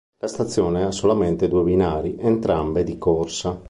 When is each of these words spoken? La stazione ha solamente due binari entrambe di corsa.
La 0.17 0.27
stazione 0.27 0.83
ha 0.83 0.89
solamente 0.89 1.47
due 1.47 1.63
binari 1.63 2.17
entrambe 2.19 2.83
di 2.83 2.97
corsa. 2.97 3.55